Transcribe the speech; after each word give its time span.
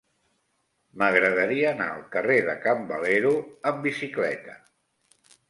M'agradaria 1.01 1.67
anar 1.73 1.87
al 1.97 2.01
carrer 2.15 2.39
de 2.49 2.57
Can 2.65 2.81
Valero 2.93 3.35
amb 3.75 3.87
bicicleta. 3.91 4.59